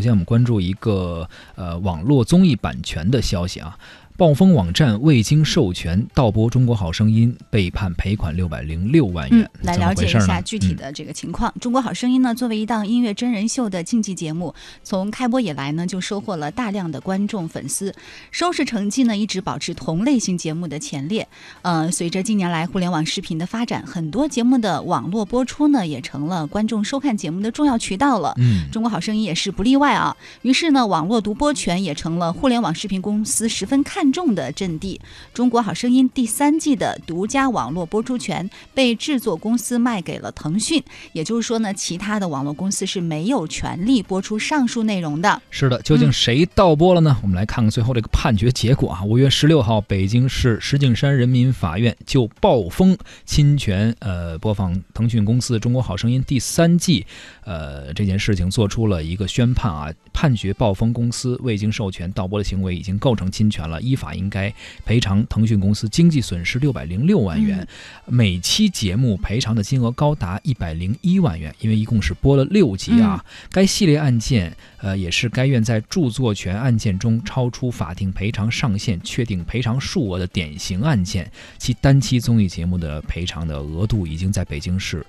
[0.00, 3.76] 首先，我们关注一个呃网络综艺版权的消息啊。
[4.18, 9.48] 暴风网站未经授权盗播《中国好声音》，被判赔款六百零六万元。
[9.62, 11.54] 来了解一下具体嗯的这个情况。
[11.60, 14.52] 中国好声音》呢，作为一档音乐真人秀的竞技节目，
[14.82, 17.94] 从开播以来呢，就收获了大量的观众粉丝，
[18.32, 21.28] 收视成绩呢一直保持同类型节目的前列。
[21.62, 28.34] 呃，随着近年来互联网视频的发展，很多节目的网络播出呢，也成了观众收看节目的重要渠道了。
[28.38, 30.16] 嗯，中国好声音也是不例外啊。
[30.42, 35.00] 于是呢，网络独播权也成了互联网视频公司十分看重的阵地。
[35.32, 45.40] 中国好声音第三季的独家网络播出权被制作公司卖给了腾讯，也就是说呢，其他的网络公司是没有权利播出上述内容的。
[45.50, 47.16] 是的，究竟谁盗播了呢？
[47.22, 49.04] 我们来看看最后这个判决结果啊。
[49.04, 57.06] 五月十六号，北京市石景山人民法院就暴风侵权呃播放腾讯公司《中国好声音》第三季
[57.44, 64.54] 呃这件事情做出了一个宣判啊，判决暴风公司未经授权盗播的行为已经构成侵权了，依法应该
[64.86, 67.66] 赔偿腾讯公司经济损失六百零六万元，
[68.06, 73.24] 每期节目赔偿的金额高达一百零一万元，因为一共是播了六集啊。
[73.50, 81.30] 该系列案件，呃，也是该院在著作权案件中超出法定赔偿上限、确定赔偿数额的典型案件。
[81.58, 85.04] 其单期综艺节目的赔偿的额度已经在北京市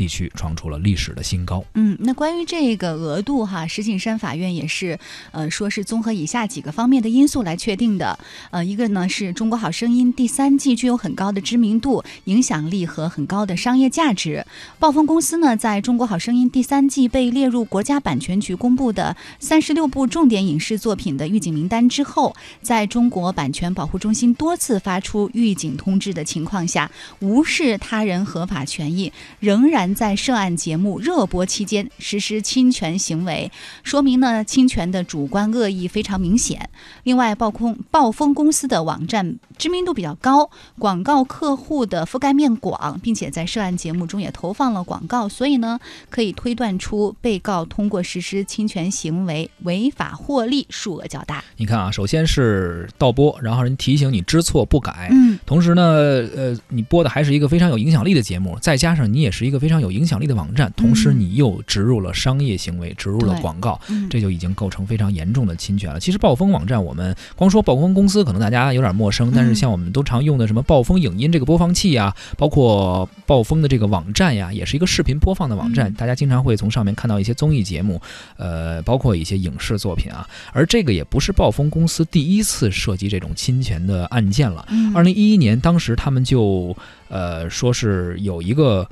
[0.00, 1.62] 地区创出了历史的新高。
[1.74, 4.98] 嗯，那关于这个额度哈，石景山法院也是，
[5.30, 8.18] 呃，说是综合以下几个方面的因素来确定的。
[8.50, 14.46] 呃，一个呢是中国好声音第三季具有很高的知名度、影响力和很高的商业价值。
[14.78, 33.50] 暴风公司呢，在中国好声音第三季被列入国家版权局公布的三十六部重点影视作品的预警名单之后，在中国版权保护中心多次发出预警通知的情况下，无视他人合法权益，仍然在涉案节目热播期间实施侵权行为，
[33.82, 36.70] 说明呢侵权的主观恶意非常明显。
[37.04, 45.78] 另外，暴空暴风公司的网站知名度比较高，广告客户的覆盖面广，并且在涉案节目中也投放了广告，所以呢
[46.08, 51.44] 可以推断出被告通过实施侵权行为违法获利数额较大。
[51.56, 65.98] 你看啊，首先是盗播，然后人提醒你知错不改，嗯，同时呢，呃，你播的还是一个非常有影响力的节目，再加上你也是一个非常有影响力的网站，同时你又植入了商业行为，植入了广告，嗯这就已经构成非常严重的侵权了。
[65.98, 78.00] 其实暴风网站，我们光说暴风公司，可能大家有点陌生，但是嗯像我们都常用的什么暴风影音这个播放器呀，包括暴风的这个网站呀，也是一个视频播放的网站，嗯大家经常会从上面看到一些综艺节目，
[78.36, 80.28] 呃，包括一些影视作品啊。
[80.52, 84.66] 而这个也不是暴风公司第一次涉及这种侵权的案件了。
[84.70, 86.76] 嗯二零一一年，当时他们就
[87.08, 88.88] 呃说是有一个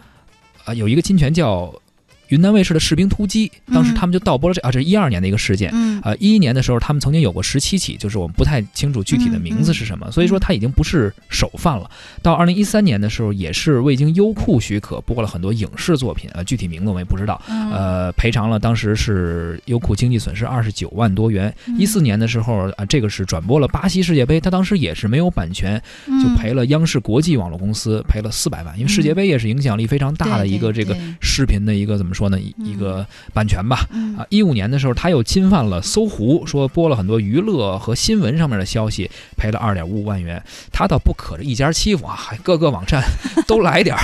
[0.68, 1.74] 啊、有一个侵权叫
[2.28, 5.70] 云南卫视的《士兵突击》，当时他们就盗播了这啊，这是一二年的一个事件。
[5.72, 6.00] 嗯。
[6.04, 11.90] 呃，一一年的时候，他们曾经有过十七起，就是我们不太清楚具体的名字是什么，所以说他已经不是首犯了。
[12.22, 17.40] 到二零一三年的时候，也是未经优酷许可播了很多影视作品，啊，具体名字我们也不知道。
[17.48, 17.72] 嗯。
[17.72, 21.52] 呃，赔偿了当时是优酷经济损失二十九万多元。
[21.66, 21.78] 嗯。
[21.78, 33.86] 一四年的时候啊，这个是转播了巴西世界杯，他当时也是没有版权，就嗯赔了央视国际网络公司赔了四百万，因为世界杯也是影响力非常大的一个这个视频的一个怎么说呢，一一个版权吧。
[33.92, 40.42] 嗯啊，一五年的时候，他又侵犯了搜狐，说播了很多娱乐和新闻上面的消息，赔了二点五万元。
[40.72, 43.00] 他倒不可着一家欺负啊，还各个网站
[43.46, 44.02] 都来点儿。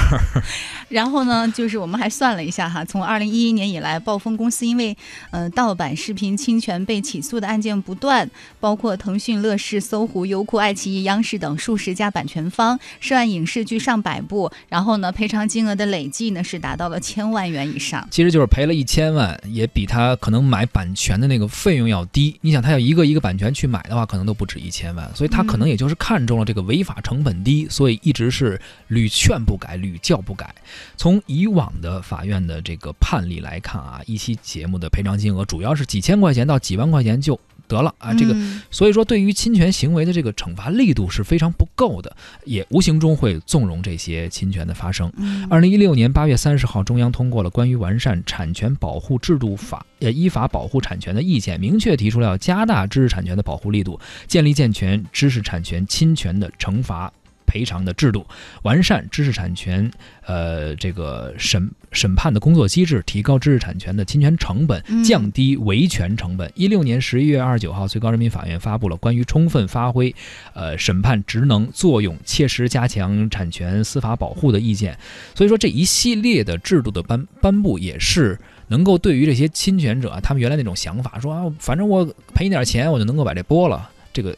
[0.95, 4.97] 然后呢，就是我们还算了一下哈，从二零一一年以来，暴风公司因为
[5.33, 18.07] 呃盗版视频侵权被起诉的案件不断，包括腾讯、乐视、搜狐、优酷、爱奇艺、央视等数十家版权方，涉案影视剧上百部，然后呢，赔偿金额的累计呢是达到了千万元以上。
[18.13, 22.39] 其实就是赔了一千万，也比他可能买版权的那个费用要低。
[22.41, 30.55] 你想，他要一个一个版权去买的话，可能都不止一千万，所以他可能也就是看中了这个违法成本低，所以一直是屡劝不改，屡教不改。
[30.97, 38.35] 从以往的法院的这个判例来看啊，一期节目的赔偿金额主要是几千块钱到几万块钱就得了啊，这个。
[38.35, 42.15] 嗯所以说，对于侵权行为的这个惩罚力度是非常不够的，
[42.45, 45.11] 也无形中会纵容这些侵权的发生。
[45.17, 57.13] 嗯二零一六年八月三十号，中央通过了关于完善产权保护制度法，呃，依法保护产权的意见，明确提出了要加大知识产权的保护力度，建立健全知识产权侵权的惩罚。
[57.55, 58.27] 赔偿的制度，
[58.63, 59.89] 完善知识产权
[60.27, 66.51] 呃这个审审判的工作机制，提高知识产权的侵权成本，嗯降低维权成本。
[66.57, 70.13] 一六年十一月二十九号，最高人民法院发布了关于充分发挥
[70.53, 74.99] 呃审判职能作用、切实加强产权司法保护的意见。
[75.37, 78.37] 所以说，这一系列的制度的颁颁布也是
[78.67, 82.05] 能够对于这些侵权者，他们原来那种想法，说啊，反正我
[82.35, 84.37] 赔你点钱，我就能够把这播了，这个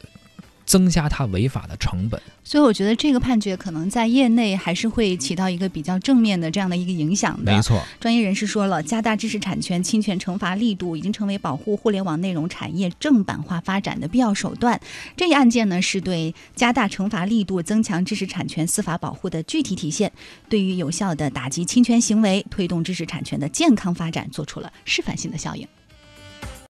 [0.67, 2.21] 增加他违法的成本。
[2.45, 7.53] 所以我觉得这个判决可能在业内还是会起到一个比较正面的这样的一个影响的。
[7.53, 14.81] 没错，专业人士说了，加大知识产权侵权惩罚力度已经成为保护互联网内容产业正版化发展的必要手段。
[15.17, 20.13] 这一案件呢，是对加大惩罚力度、增强知识产权司法保护的具体体现，
[20.49, 25.67] 对于有效的打击侵权行为、推动知识产权的健康发展做出了示范性的效应。